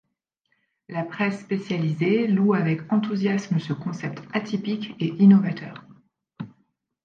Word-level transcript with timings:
La 0.89 1.03
presse 1.03 1.41
spécialisée 1.41 2.25
loue 2.25 2.55
avec 2.55 2.91
enthousiasme 2.91 3.59
ce 3.59 3.71
concept 3.71 4.19
atypique 4.33 4.95
et 4.99 5.09
innovateur. 5.21 5.83